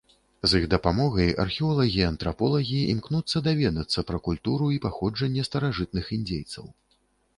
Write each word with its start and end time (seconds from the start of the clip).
З 0.51 0.59
іх 0.61 0.63
дапамогай 0.69 1.29
археолагі 1.43 1.99
і 2.01 2.07
антраполагі 2.11 2.79
імкнуцца 2.95 3.43
даведацца 3.49 4.05
пра 4.13 4.21
культуру 4.29 4.71
і 4.77 4.81
паходжанне 4.87 5.49
старажытных 5.53 6.05
індзейцаў. 6.17 6.65